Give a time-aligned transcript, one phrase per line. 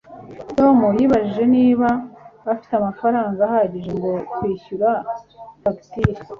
[0.57, 1.87] Tom yibajije niba
[2.53, 4.89] afite amafaranga ahagije yo kwishyura
[5.61, 6.13] fagitire